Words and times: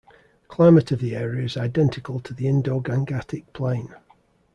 Climate 0.47 0.91
of 0.91 0.99
the 0.99 1.15
area 1.15 1.43
is 1.45 1.55
identical 1.55 2.19
to 2.21 2.33
the 2.33 2.47
Indo-Gangatic 2.47 3.53
plain. 3.53 3.93